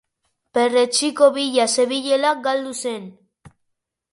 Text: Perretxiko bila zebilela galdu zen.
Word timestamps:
Perretxiko 0.57 1.27
bila 1.35 1.65
zebilela 1.73 2.31
galdu 2.49 2.73
zen. 2.81 3.03